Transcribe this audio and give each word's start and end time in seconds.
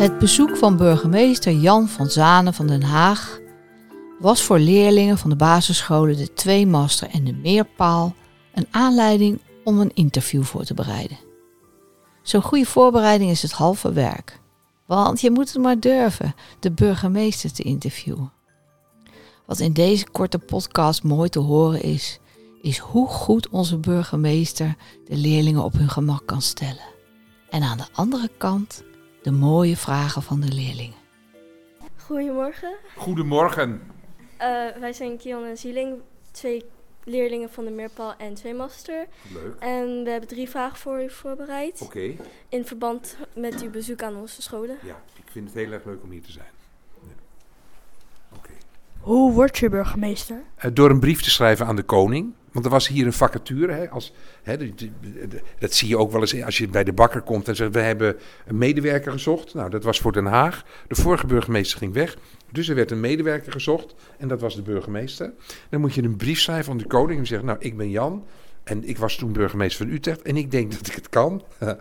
Het 0.00 0.18
bezoek 0.18 0.56
van 0.56 0.76
burgemeester 0.76 1.52
Jan 1.52 1.88
van 1.88 2.10
Zanen 2.10 2.54
van 2.54 2.66
Den 2.66 2.82
Haag 2.82 3.40
was 4.18 4.42
voor 4.42 4.58
leerlingen 4.58 5.18
van 5.18 5.30
de 5.30 5.36
basisscholen 5.36 6.16
de 6.16 6.32
Tweemaster 6.32 7.08
en 7.08 7.24
de 7.24 7.32
Meerpaal 7.32 8.14
een 8.54 8.66
aanleiding 8.70 9.40
om 9.64 9.80
een 9.80 9.94
interview 9.94 10.42
voor 10.42 10.64
te 10.64 10.74
bereiden. 10.74 11.18
Zo'n 12.22 12.42
goede 12.42 12.64
voorbereiding 12.64 13.30
is 13.30 13.42
het 13.42 13.52
halve 13.52 13.92
werk, 13.92 14.40
want 14.86 15.20
je 15.20 15.30
moet 15.30 15.52
het 15.52 15.62
maar 15.62 15.80
durven 15.80 16.34
de 16.60 16.70
burgemeester 16.70 17.52
te 17.52 17.62
interviewen. 17.62 18.32
Wat 19.46 19.58
in 19.58 19.72
deze 19.72 20.08
korte 20.10 20.38
podcast 20.38 21.02
mooi 21.02 21.28
te 21.28 21.38
horen 21.38 21.82
is, 21.82 22.18
is 22.62 22.78
hoe 22.78 23.08
goed 23.08 23.48
onze 23.48 23.76
burgemeester 23.76 24.76
de 25.08 25.16
leerlingen 25.16 25.64
op 25.64 25.72
hun 25.72 25.90
gemak 25.90 26.26
kan 26.26 26.42
stellen. 26.42 26.88
En 27.50 27.62
aan 27.62 27.78
de 27.78 27.86
andere 27.92 28.30
kant 28.38 28.82
de 29.22 29.30
mooie 29.30 29.76
vragen 29.76 30.22
van 30.22 30.40
de 30.40 30.52
leerlingen. 30.52 30.98
Goedemorgen. 31.96 32.74
Goedemorgen. 32.96 33.82
Uh, 34.40 34.46
wij 34.80 34.92
zijn 34.92 35.18
Kian 35.18 35.44
en 35.44 35.56
Zieling, 35.56 36.00
twee 36.30 36.64
leerlingen 37.04 37.50
van 37.50 37.64
de 37.64 37.70
Meerpaal 37.70 38.14
en 38.16 38.34
Tweemaster. 38.34 39.06
Leuk. 39.32 39.54
En 39.58 40.04
we 40.04 40.10
hebben 40.10 40.28
drie 40.28 40.48
vragen 40.48 40.78
voor 40.78 41.02
u 41.02 41.10
voorbereid. 41.10 41.80
Oké. 41.80 42.14
In 42.48 42.64
verband 42.64 43.16
met 43.34 43.62
uw 43.62 43.70
bezoek 43.70 44.02
aan 44.02 44.16
onze 44.16 44.42
scholen. 44.42 44.78
Ja, 44.82 45.02
ik 45.16 45.30
vind 45.30 45.46
het 45.46 45.54
heel 45.54 45.72
erg 45.72 45.84
leuk 45.84 46.02
om 46.02 46.10
hier 46.10 46.22
te 46.22 46.32
zijn. 46.32 46.50
Ja. 47.00 47.14
Oké. 48.36 48.50
Hoe 49.00 49.32
word 49.32 49.58
je 49.58 49.68
burgemeester? 49.68 50.42
Uh, 50.64 50.70
door 50.74 50.90
een 50.90 51.00
brief 51.00 51.22
te 51.22 51.30
schrijven 51.30 51.66
aan 51.66 51.76
de 51.76 51.82
koning. 51.82 52.34
Want 52.52 52.64
er 52.64 52.70
was 52.70 52.88
hier 52.88 53.06
een 53.06 53.12
vacature. 53.12 53.72
Hè, 53.72 53.90
als, 53.90 54.12
hè, 54.42 54.56
dat 55.58 55.74
zie 55.74 55.88
je 55.88 55.98
ook 55.98 56.12
wel 56.12 56.20
eens 56.20 56.42
als 56.42 56.58
je 56.58 56.68
bij 56.68 56.84
de 56.84 56.92
bakker 56.92 57.20
komt 57.20 57.48
en 57.48 57.56
zegt: 57.56 57.72
We 57.72 57.80
hebben 57.80 58.16
een 58.46 58.58
medewerker 58.58 59.12
gezocht. 59.12 59.54
Nou, 59.54 59.70
dat 59.70 59.84
was 59.84 59.98
voor 59.98 60.12
Den 60.12 60.26
Haag. 60.26 60.64
De 60.88 60.94
vorige 60.94 61.26
burgemeester 61.26 61.78
ging 61.78 61.92
weg. 61.92 62.16
Dus 62.52 62.68
er 62.68 62.74
werd 62.74 62.90
een 62.90 63.00
medewerker 63.00 63.52
gezocht. 63.52 63.94
En 64.18 64.28
dat 64.28 64.40
was 64.40 64.54
de 64.54 64.62
burgemeester. 64.62 65.32
Dan 65.68 65.80
moet 65.80 65.94
je 65.94 66.02
een 66.02 66.16
brief 66.16 66.40
schrijven 66.40 66.72
aan 66.72 66.78
de 66.78 66.86
koning 66.86 67.18
en 67.18 67.26
zeggen: 67.26 67.46
Nou, 67.46 67.58
ik 67.60 67.76
ben 67.76 67.90
Jan. 67.90 68.24
En 68.64 68.88
ik 68.88 68.98
was 68.98 69.16
toen 69.16 69.32
burgemeester 69.32 69.86
van 69.86 69.94
Utrecht. 69.94 70.22
En 70.22 70.36
ik 70.36 70.50
denk 70.50 70.72
dat 70.72 70.86
ik 70.86 70.94
het 70.94 71.08
kan. 71.08 71.42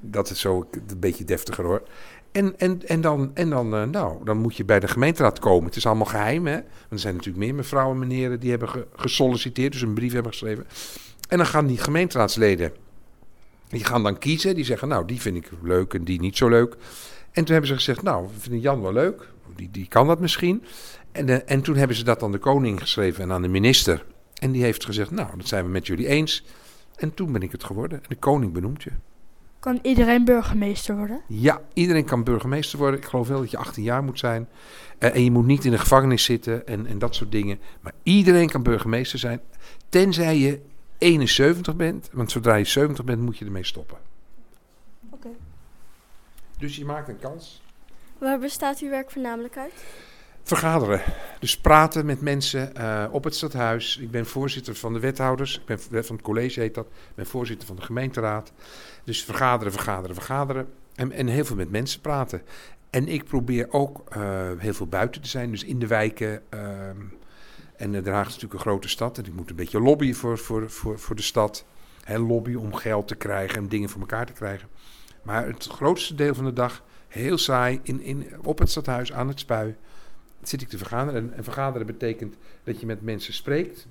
dat 0.00 0.30
is 0.30 0.40
zo 0.40 0.68
een 0.88 1.00
beetje 1.00 1.24
deftiger 1.24 1.64
hoor. 1.64 1.82
En, 2.32 2.58
en, 2.58 2.86
en 2.86 3.00
dan, 3.00 3.30
en 3.34 3.50
dan, 3.50 3.74
uh, 3.74 3.82
nou, 3.82 4.24
dan 4.24 4.36
moet 4.36 4.56
je 4.56 4.64
bij 4.64 4.80
de 4.80 4.88
gemeenteraad 4.88 5.38
komen. 5.38 5.64
Het 5.64 5.76
is 5.76 5.86
allemaal 5.86 6.06
geheim, 6.06 6.46
hè? 6.46 6.54
Want 6.54 6.90
er 6.90 6.98
zijn 6.98 7.14
natuurlijk 7.14 7.44
meer 7.44 7.54
mevrouwen 7.54 8.02
en 8.02 8.08
meneren 8.08 8.40
die 8.40 8.50
hebben 8.50 8.68
gesolliciteerd, 8.96 9.72
dus 9.72 9.82
een 9.82 9.94
brief 9.94 10.12
hebben 10.12 10.32
geschreven. 10.32 10.66
En 11.28 11.36
dan 11.36 11.46
gaan 11.46 11.66
die 11.66 11.78
gemeenteraadsleden, 11.78 12.72
die 13.68 13.84
gaan 13.84 14.02
dan 14.02 14.18
kiezen. 14.18 14.54
Die 14.54 14.64
zeggen, 14.64 14.88
nou, 14.88 15.06
die 15.06 15.20
vind 15.20 15.36
ik 15.36 15.50
leuk 15.62 15.94
en 15.94 16.04
die 16.04 16.20
niet 16.20 16.36
zo 16.36 16.48
leuk. 16.48 16.76
En 17.30 17.44
toen 17.44 17.52
hebben 17.52 17.66
ze 17.66 17.74
gezegd, 17.74 18.02
nou, 18.02 18.26
we 18.26 18.40
vinden 18.40 18.60
Jan 18.60 18.82
wel 18.82 18.92
leuk. 18.92 19.28
Die, 19.56 19.68
die 19.70 19.88
kan 19.88 20.06
dat 20.06 20.20
misschien. 20.20 20.64
En, 21.12 21.28
uh, 21.28 21.36
en 21.46 21.62
toen 21.62 21.76
hebben 21.76 21.96
ze 21.96 22.04
dat 22.04 22.22
aan 22.22 22.32
de 22.32 22.38
koning 22.38 22.80
geschreven 22.80 23.22
en 23.22 23.32
aan 23.32 23.42
de 23.42 23.48
minister. 23.48 24.04
En 24.34 24.52
die 24.52 24.62
heeft 24.62 24.84
gezegd, 24.84 25.10
nou, 25.10 25.36
dat 25.36 25.48
zijn 25.48 25.64
we 25.64 25.70
met 25.70 25.86
jullie 25.86 26.06
eens. 26.06 26.44
En 26.96 27.14
toen 27.14 27.32
ben 27.32 27.42
ik 27.42 27.52
het 27.52 27.64
geworden. 27.64 27.98
En 27.98 28.04
de 28.08 28.16
koning 28.16 28.52
benoemt 28.52 28.82
je. 28.82 28.90
Kan 29.62 29.78
iedereen 29.82 30.24
burgemeester 30.24 30.96
worden? 30.96 31.22
Ja, 31.26 31.60
iedereen 31.72 32.04
kan 32.04 32.24
burgemeester 32.24 32.78
worden. 32.78 33.00
Ik 33.00 33.06
geloof 33.06 33.28
wel 33.28 33.40
dat 33.40 33.50
je 33.50 33.56
18 33.56 33.82
jaar 33.82 34.04
moet 34.04 34.18
zijn. 34.18 34.48
Uh, 34.98 35.14
en 35.14 35.24
je 35.24 35.30
moet 35.30 35.46
niet 35.46 35.64
in 35.64 35.70
de 35.70 35.78
gevangenis 35.78 36.24
zitten 36.24 36.66
en, 36.66 36.86
en 36.86 36.98
dat 36.98 37.14
soort 37.14 37.32
dingen. 37.32 37.60
Maar 37.80 37.92
iedereen 38.02 38.50
kan 38.50 38.62
burgemeester 38.62 39.18
zijn. 39.18 39.40
Tenzij 39.88 40.38
je 40.38 40.60
71 40.98 41.76
bent. 41.76 42.08
Want 42.12 42.30
zodra 42.30 42.54
je 42.54 42.64
70 42.64 43.04
bent, 43.04 43.20
moet 43.20 43.38
je 43.38 43.44
ermee 43.44 43.64
stoppen. 43.64 43.98
Oké. 45.10 45.14
Okay. 45.14 45.36
Dus 46.58 46.76
je 46.76 46.84
maakt 46.84 47.08
een 47.08 47.18
kans. 47.18 47.62
Waar 48.18 48.38
bestaat 48.38 48.78
uw 48.78 48.88
werk 48.88 49.10
voornamelijk 49.10 49.56
uit? 49.56 49.84
Vergaderen. 50.42 51.00
Dus 51.40 51.58
praten 51.58 52.06
met 52.06 52.20
mensen 52.20 52.72
uh, 52.78 53.04
op 53.10 53.24
het 53.24 53.34
stadhuis. 53.34 53.96
Ik 53.96 54.10
ben 54.10 54.26
voorzitter 54.26 54.74
van 54.74 54.92
de 54.92 55.00
wethouders. 55.00 55.62
Ik 55.66 55.78
ben 55.90 56.04
van 56.04 56.16
het 56.16 56.24
college 56.24 56.60
heet 56.60 56.74
dat. 56.74 56.86
Ik 56.86 57.14
ben 57.14 57.26
voorzitter 57.26 57.66
van 57.66 57.76
de 57.76 57.82
gemeenteraad. 57.82 58.52
Dus 59.04 59.24
vergaderen, 59.24 59.72
vergaderen, 59.72 60.14
vergaderen. 60.14 60.68
En, 60.94 61.12
en 61.12 61.26
heel 61.26 61.44
veel 61.44 61.56
met 61.56 61.70
mensen 61.70 62.00
praten. 62.00 62.42
En 62.90 63.08
ik 63.08 63.24
probeer 63.24 63.72
ook 63.72 64.04
uh, 64.16 64.50
heel 64.58 64.74
veel 64.74 64.86
buiten 64.86 65.22
te 65.22 65.28
zijn. 65.28 65.50
Dus 65.50 65.64
in 65.64 65.78
de 65.78 65.86
wijken. 65.86 66.42
Uh, 66.54 66.60
en 67.76 67.92
Den 67.92 68.06
Haag 68.06 68.26
is 68.26 68.32
natuurlijk 68.32 68.54
een 68.54 68.70
grote 68.70 68.88
stad. 68.88 69.18
En 69.18 69.24
ik 69.24 69.34
moet 69.34 69.50
een 69.50 69.56
beetje 69.56 69.80
lobbyen 69.80 70.14
voor, 70.14 70.38
voor, 70.38 70.70
voor, 70.70 70.98
voor 70.98 71.16
de 71.16 71.22
stad. 71.22 71.64
Hè, 72.04 72.18
lobby 72.18 72.54
om 72.54 72.74
geld 72.74 73.08
te 73.08 73.14
krijgen 73.14 73.56
en 73.56 73.68
dingen 73.68 73.88
voor 73.88 74.00
elkaar 74.00 74.26
te 74.26 74.32
krijgen. 74.32 74.68
Maar 75.22 75.46
het 75.46 75.66
grootste 75.66 76.14
deel 76.14 76.34
van 76.34 76.44
de 76.44 76.52
dag, 76.52 76.82
heel 77.08 77.38
saai, 77.38 77.80
in, 77.82 78.00
in, 78.00 78.26
op 78.44 78.58
het 78.58 78.70
stadhuis 78.70 79.12
aan 79.12 79.28
het 79.28 79.40
spui 79.40 79.76
zit 80.42 80.62
ik 80.62 80.68
te 80.68 80.78
vergaderen. 80.78 81.22
En, 81.22 81.36
en, 81.36 81.44
vergaderen 81.44 81.86
betekent 81.86 82.36
dat 82.64 82.80
je 82.80 82.86
met 82.86 83.02
mensen 83.02 83.34
spreekt. 83.34 83.86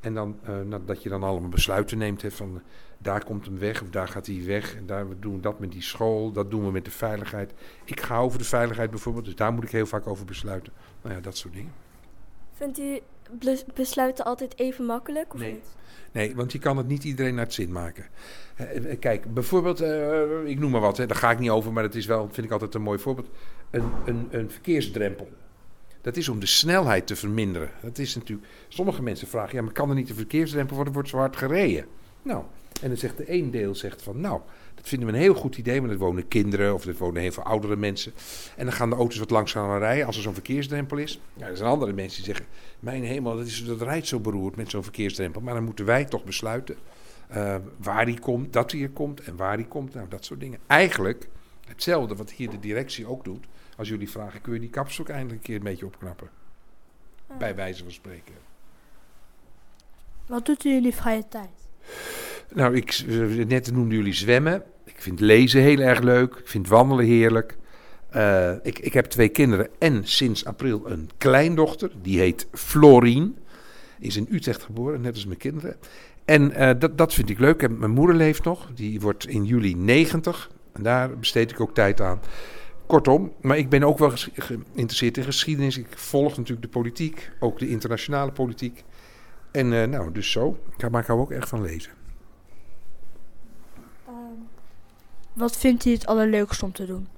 En 0.00 0.14
dan, 0.14 0.38
uh, 0.48 0.76
dat 0.86 1.02
je 1.02 1.08
dan 1.08 1.22
allemaal 1.22 1.48
besluiten 1.48 1.98
neemt. 1.98 2.22
Hè, 2.22 2.30
van 2.30 2.62
daar 2.98 3.24
komt 3.24 3.44
hem 3.44 3.58
weg 3.58 3.82
of 3.82 3.90
daar 3.90 4.08
gaat 4.08 4.26
hij 4.26 4.42
weg. 4.46 4.76
En 4.76 4.86
daar 4.86 5.08
we 5.08 5.18
doen 5.18 5.34
we 5.34 5.40
dat 5.40 5.58
met 5.58 5.72
die 5.72 5.82
school. 5.82 6.32
Dat 6.32 6.50
doen 6.50 6.64
we 6.64 6.70
met 6.70 6.84
de 6.84 6.90
veiligheid. 6.90 7.52
Ik 7.84 8.00
ga 8.00 8.18
over 8.18 8.38
de 8.38 8.44
veiligheid 8.44 8.90
bijvoorbeeld. 8.90 9.24
Dus 9.24 9.36
daar 9.36 9.52
moet 9.52 9.64
ik 9.64 9.70
heel 9.70 9.86
vaak 9.86 10.06
over 10.06 10.24
besluiten. 10.24 10.72
Nou 11.02 11.14
ja, 11.14 11.20
dat 11.20 11.36
soort 11.36 11.54
dingen. 11.54 11.72
Vindt 12.52 12.78
u 12.78 13.00
besluiten 13.74 14.24
altijd 14.24 14.58
even 14.58 14.84
makkelijk? 14.84 15.34
Of 15.34 15.40
nee. 15.40 15.52
Niet? 15.52 15.76
Nee, 16.12 16.36
want 16.36 16.52
je 16.52 16.58
kan 16.58 16.76
het 16.76 16.86
niet 16.86 17.04
iedereen 17.04 17.34
naar 17.34 17.44
het 17.44 17.54
zin 17.54 17.72
maken. 17.72 18.06
Uh, 18.60 18.98
kijk, 18.98 19.34
bijvoorbeeld, 19.34 19.82
uh, 19.82 20.46
ik 20.46 20.58
noem 20.58 20.70
maar 20.70 20.80
wat, 20.80 20.96
hè, 20.96 21.06
daar 21.06 21.16
ga 21.16 21.30
ik 21.30 21.38
niet 21.38 21.50
over, 21.50 21.72
maar 21.72 21.82
dat 21.82 21.94
is 21.94 22.06
wel, 22.06 22.28
vind 22.32 22.46
ik 22.46 22.52
altijd 22.52 22.74
een 22.74 22.82
mooi 22.82 22.98
voorbeeld. 22.98 23.28
Een, 23.70 23.92
een, 24.04 24.28
een 24.30 24.50
verkeersdrempel. 24.50 25.28
Dat 26.04 26.16
is 26.16 26.28
om 26.28 26.40
de 26.40 26.46
snelheid 26.46 27.06
te 27.06 27.16
verminderen. 27.16 27.70
Dat 27.82 27.98
is 27.98 28.14
natuurlijk. 28.14 28.48
Sommige 28.68 29.02
mensen 29.02 29.28
vragen: 29.28 29.56
ja, 29.56 29.62
maar 29.62 29.72
kan 29.72 29.88
er 29.88 29.94
niet 29.94 30.08
een 30.08 30.14
verkeersdrempel 30.14 30.76
worden? 30.76 30.92
Wordt 30.94 31.08
zo 31.08 31.16
hard 31.16 31.36
gereden. 31.36 31.86
Nou, 32.22 32.44
en 32.82 32.88
dan 32.88 32.96
zegt 32.96 33.16
de 33.16 33.32
een 33.32 33.50
deel 33.50 33.74
zegt 33.74 34.02
van: 34.02 34.20
nou, 34.20 34.40
dat 34.74 34.88
vinden 34.88 35.08
we 35.08 35.14
een 35.14 35.20
heel 35.20 35.34
goed 35.34 35.56
idee, 35.56 35.80
want 35.80 35.92
er 35.92 35.98
wonen 35.98 36.28
kinderen 36.28 36.74
of 36.74 36.84
er 36.84 36.94
wonen 36.98 37.22
heel 37.22 37.32
veel 37.32 37.42
oudere 37.42 37.76
mensen. 37.76 38.12
En 38.56 38.64
dan 38.64 38.74
gaan 38.74 38.90
de 38.90 38.96
auto's 38.96 39.18
wat 39.18 39.30
langzamer 39.30 39.78
rijden 39.78 40.06
als 40.06 40.16
er 40.16 40.22
zo'n 40.22 40.34
verkeersdrempel 40.34 40.96
is. 40.96 41.20
Ja, 41.34 41.46
er 41.46 41.56
zijn 41.56 41.68
andere 41.68 41.92
mensen 41.92 42.24
die 42.24 42.34
zeggen: 42.34 42.46
mijn 42.80 43.04
hemel, 43.04 43.36
dat, 43.36 43.46
is, 43.46 43.64
dat 43.64 43.82
rijdt 43.82 44.06
zo 44.06 44.20
beroerd 44.20 44.56
met 44.56 44.70
zo'n 44.70 44.82
verkeersdrempel. 44.82 45.40
Maar 45.40 45.54
dan 45.54 45.64
moeten 45.64 45.84
wij 45.84 46.04
toch 46.04 46.24
besluiten 46.24 46.76
uh, 47.36 47.56
waar 47.76 48.06
die 48.06 48.18
komt, 48.18 48.52
dat 48.52 48.72
hij 48.72 48.82
er 48.82 48.90
komt 48.90 49.20
en 49.20 49.36
waar 49.36 49.56
die 49.56 49.66
komt. 49.66 49.94
Nou, 49.94 50.08
dat 50.08 50.24
soort 50.24 50.40
dingen. 50.40 50.58
Eigenlijk 50.66 51.28
hetzelfde 51.66 52.16
wat 52.16 52.30
hier 52.30 52.50
de 52.50 52.60
directie 52.60 53.06
ook 53.06 53.24
doet. 53.24 53.46
Als 53.76 53.88
jullie 53.88 54.10
vragen, 54.10 54.40
kun 54.40 54.52
je 54.52 54.60
die 54.60 54.70
kapstok 54.70 55.08
eindelijk 55.08 55.36
een 55.36 55.46
keer 55.46 55.56
een 55.56 55.62
beetje 55.62 55.86
opknappen? 55.86 56.28
Ah. 57.26 57.36
Bij 57.36 57.54
wijze 57.54 57.82
van 57.82 57.92
spreken. 57.92 58.34
Wat 60.26 60.46
doet 60.46 60.64
u 60.64 60.68
in 60.68 60.74
jullie 60.74 60.94
vrije 60.94 61.28
tijd? 61.28 61.68
Nou, 62.54 62.76
ik, 62.76 63.04
net 63.46 63.72
noemden 63.72 63.96
jullie 63.96 64.12
zwemmen. 64.12 64.62
Ik 64.84 65.02
vind 65.02 65.20
lezen 65.20 65.60
heel 65.60 65.78
erg 65.78 66.00
leuk. 66.00 66.34
Ik 66.34 66.48
vind 66.48 66.68
wandelen 66.68 67.04
heerlijk. 67.04 67.56
Uh, 68.16 68.52
ik, 68.62 68.78
ik 68.78 68.92
heb 68.92 69.04
twee 69.04 69.28
kinderen 69.28 69.68
en 69.78 70.06
sinds 70.06 70.44
april 70.44 70.90
een 70.90 71.10
kleindochter. 71.18 71.90
Die 72.02 72.18
heet 72.18 72.46
Florien. 72.52 73.36
Is 73.98 74.16
in 74.16 74.28
Utrecht 74.30 74.62
geboren, 74.62 75.00
net 75.00 75.14
als 75.14 75.26
mijn 75.26 75.38
kinderen. 75.38 75.76
En 76.24 76.50
uh, 76.50 76.70
dat, 76.78 76.98
dat 76.98 77.14
vind 77.14 77.30
ik 77.30 77.38
leuk. 77.38 77.62
En 77.62 77.78
mijn 77.78 77.90
moeder 77.90 78.16
leeft 78.16 78.44
nog. 78.44 78.70
Die 78.74 79.00
wordt 79.00 79.26
in 79.26 79.44
juli 79.44 79.74
90. 79.74 80.50
En 80.72 80.82
daar 80.82 81.18
besteed 81.18 81.50
ik 81.50 81.60
ook 81.60 81.74
tijd 81.74 82.00
aan. 82.00 82.20
Kortom, 82.86 83.32
maar 83.40 83.58
ik 83.58 83.68
ben 83.68 83.82
ook 83.82 83.98
wel 83.98 84.10
geïnteresseerd 84.34 85.16
in 85.16 85.24
geschiedenis. 85.24 85.78
Ik 85.78 85.98
volg 85.98 86.36
natuurlijk 86.36 86.62
de 86.62 86.68
politiek, 86.68 87.30
ook 87.40 87.58
de 87.58 87.68
internationale 87.68 88.32
politiek. 88.32 88.84
En 89.50 89.72
uh, 89.72 89.84
nou, 89.84 90.12
dus 90.12 90.30
zo. 90.30 90.58
Maar 90.90 91.00
ik 91.00 91.06
hou 91.06 91.20
ook 91.20 91.30
echt 91.30 91.48
van 91.48 91.62
lezen. 91.62 91.92
Um, 94.08 94.48
wat 95.32 95.56
vindt 95.56 95.84
u 95.84 95.92
het 95.92 96.06
allerleukste 96.06 96.64
om 96.64 96.72
te 96.72 96.86
doen? 96.86 97.08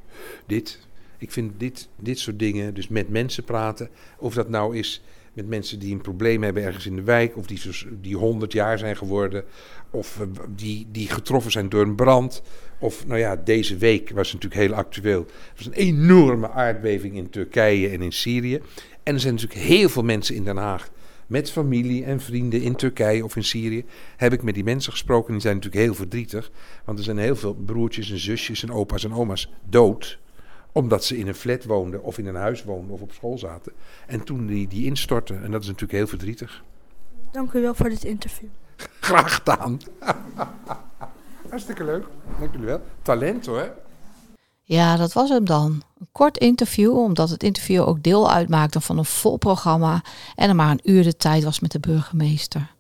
Dit. 0.46 0.87
Ik 1.19 1.32
vind 1.32 1.61
dit, 1.61 1.88
dit 1.96 2.19
soort 2.19 2.38
dingen, 2.38 2.75
dus 2.75 2.88
met 2.88 3.08
mensen 3.08 3.44
praten. 3.44 3.90
Of 4.19 4.35
dat 4.35 4.49
nou 4.49 4.76
is 4.76 5.02
met 5.37 5.49
mensen 5.49 5.79
die 5.79 5.94
een 5.94 6.00
probleem 6.00 6.43
hebben 6.43 6.62
ergens 6.62 6.87
in 6.87 6.97
de 6.97 7.03
wijk, 7.03 7.37
of 7.37 7.47
die, 7.47 7.61
die 8.00 8.17
100 8.17 8.53
jaar 8.53 8.79
zijn 8.79 8.97
geworden, 8.97 9.44
of 9.91 10.19
uh, 10.21 10.27
die, 10.56 10.87
die 10.93 11.09
getroffen 11.09 11.53
zijn 11.53 11.69
door 11.69 11.83
een 11.83 11.94
brand. 11.94 12.43
Of 12.79 13.06
nou 13.06 13.19
ja, 13.19 13.37
deze 13.37 13.77
week 13.77 14.11
was 14.11 14.33
natuurlijk 14.33 14.61
heel 14.61 14.75
actueel. 14.75 15.21
Er 15.21 15.53
was 15.56 15.67
een 15.67 15.73
enorme 15.73 16.50
aardbeving 16.50 17.17
in 17.17 17.31
Turkije 17.31 17.88
en 17.88 18.03
in 18.03 18.12
Syrië. 18.12 18.61
En 19.03 19.15
er 19.15 19.21
zijn 19.21 19.35
natuurlijk 19.35 19.61
heel 19.61 19.88
veel 19.88 20.03
mensen 20.03 20.35
in 20.35 20.44
Den 20.44 20.56
Haag 20.56 20.91
met 21.27 21.50
familie 21.50 22.05
en 22.05 22.21
vrienden 22.21 22.62
in 22.62 22.77
Turkije 22.77 23.25
of 23.25 23.37
in 23.37 23.44
Syrië. 23.44 23.85
Heb 24.17 24.33
ik 24.33 24.43
met 24.43 24.55
die 24.55 24.65
mensen 24.65 24.93
gesproken. 24.93 25.33
Die 25.33 25.41
zijn 25.43 25.55
natuurlijk 25.55 25.83
heel 25.83 25.94
verdrietig. 25.94 26.50
Want 26.85 26.99
er 26.99 27.05
zijn 27.05 27.19
heel 27.19 27.37
veel 27.37 27.55
broertjes 27.55 28.11
en 28.11 28.19
zusjes 28.19 28.62
en 28.62 28.73
opa's 28.73 29.05
en 29.05 29.15
oma's 29.15 29.53
dood 29.69 30.19
omdat 30.76 31.05
ze 31.05 31.19
in 31.19 31.28
een 31.28 31.34
flat 31.34 31.64
woonden 31.64 32.02
of 32.02 32.19
in 32.19 32.26
een 32.26 32.34
huis 32.34 32.64
woonden 32.64 32.94
of 32.94 33.00
op 33.00 33.12
school 33.12 33.38
zaten. 33.38 33.73
En 34.06 34.25
toen 34.25 34.46
die, 34.46 34.69
die 34.69 34.84
instortten. 34.84 35.44
En 35.44 35.50
dat 35.50 35.61
is 35.61 35.67
natuurlijk 35.67 35.99
heel 35.99 36.06
verdrietig. 36.06 36.62
Dank 37.32 37.52
u 37.52 37.61
wel 37.61 37.75
voor 37.75 37.88
dit 37.88 38.05
interview. 38.05 38.49
Graag 39.00 39.34
gedaan. 39.34 39.81
Hartstikke 41.50 41.84
leuk. 41.84 42.05
Dank 42.38 42.52
jullie 42.52 42.67
wel. 42.67 42.81
Talent 43.02 43.46
hoor. 43.46 43.75
Ja, 44.62 44.96
dat 44.96 45.12
was 45.12 45.28
hem 45.28 45.44
dan. 45.44 45.82
Een 45.99 46.08
kort 46.12 46.38
interview, 46.38 46.99
omdat 46.99 47.31
het 47.31 47.43
interview 47.43 47.88
ook 47.88 48.02
deel 48.02 48.31
uitmaakte 48.31 48.81
van 48.81 48.99
een 48.99 49.05
vol 49.05 49.37
programma 49.37 50.02
en 50.34 50.49
er 50.49 50.55
maar 50.55 50.70
een 50.70 50.90
uur 50.90 51.02
de 51.02 51.17
tijd 51.17 51.44
was 51.44 51.61
met 51.61 51.73
de 51.73 51.81
burgemeester. 51.81 52.75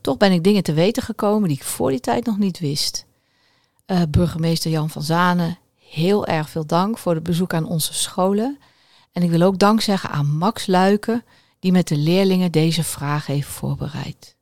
Toch 0.00 0.16
ben 0.16 0.32
ik 0.32 0.44
dingen 0.44 0.62
te 0.62 0.72
weten 0.72 1.02
gekomen 1.02 1.48
die 1.48 1.56
ik 1.56 1.64
voor 1.64 1.90
die 1.90 2.00
tijd 2.00 2.26
nog 2.26 2.38
niet 2.38 2.58
wist. 2.58 3.06
Uh, 3.86 4.02
burgemeester 4.10 4.70
Jan 4.70 4.90
van 4.90 5.02
Zanen, 5.02 5.58
heel 5.90 6.26
erg 6.26 6.50
veel 6.50 6.66
dank 6.66 6.98
voor 6.98 7.14
het 7.14 7.22
bezoek 7.22 7.54
aan 7.54 7.66
onze 7.66 7.94
scholen. 7.94 8.58
En 9.12 9.22
ik 9.22 9.30
wil 9.30 9.42
ook 9.42 9.58
dank 9.58 9.80
zeggen 9.80 10.10
aan 10.10 10.36
Max 10.36 10.66
Luiken, 10.66 11.24
die 11.58 11.72
met 11.72 11.88
de 11.88 11.96
leerlingen 11.96 12.52
deze 12.52 12.84
vraag 12.84 13.26
heeft 13.26 13.48
voorbereid. 13.48 14.37